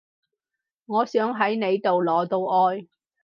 [0.87, 2.87] 我想喺你度攞到愛